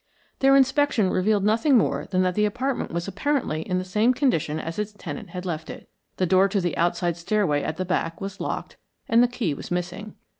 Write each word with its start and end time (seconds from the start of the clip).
Their 0.39 0.55
inspection 0.55 1.11
revealed 1.11 1.43
nothing 1.43 1.77
more 1.77 2.07
than 2.09 2.23
that 2.23 2.33
the 2.33 2.45
apartment 2.47 2.91
was 2.91 3.07
apparently 3.07 3.61
in 3.61 3.77
the 3.77 3.85
same 3.85 4.15
condition 4.15 4.59
as 4.59 4.79
its 4.79 4.93
tenant 4.93 5.29
had 5.29 5.45
left 5.45 5.69
it. 5.69 5.87
The 6.17 6.25
door 6.25 6.47
to 6.47 6.59
the 6.59 6.75
outside 6.75 7.15
stairway 7.17 7.61
at 7.61 7.77
the 7.77 7.85
back 7.85 8.19
was 8.19 8.39
locked 8.39 8.77
and 9.07 9.21
the 9.21 9.27
key 9.27 9.53
was 9.53 9.69
missing. 9.69 10.15